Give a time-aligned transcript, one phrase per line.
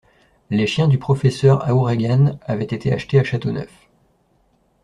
[0.49, 3.87] Les chiens du professeur Aouregan avaient été achetés à Châteauneuf.